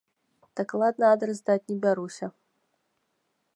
[0.59, 2.25] Дакладны адрас даць не бяруся.